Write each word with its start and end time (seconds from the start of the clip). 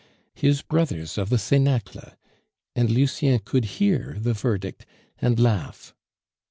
His 0.33 0.63
brothers 0.63 1.19
of 1.19 1.29
the 1.29 1.37
cenacle! 1.37 2.13
And 2.75 2.89
Lucien 2.89 3.37
could 3.37 3.65
hear 3.77 4.17
the 4.19 4.33
verdict 4.33 4.83
and 5.19 5.39
laugh. 5.39 5.93